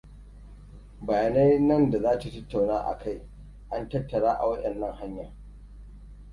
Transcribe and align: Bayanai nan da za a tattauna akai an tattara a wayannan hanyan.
Bayanai 1.07 1.57
nan 1.59 1.91
da 1.91 1.99
za 2.01 2.09
a 2.11 2.19
tattauna 2.19 2.79
akai 2.85 3.21
an 3.69 3.89
tattara 3.89 4.31
a 4.39 4.47
wayannan 4.49 4.93
hanyan. 4.93 5.33